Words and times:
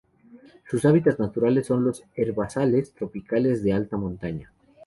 Sus 0.67 0.83
hábitats 0.85 1.19
naturales 1.19 1.67
son 1.67 1.83
los 1.83 2.01
herbazales 2.15 2.91
tropicales 2.91 3.61
de 3.63 3.73
alta 3.73 3.97
montaña. 3.97 4.51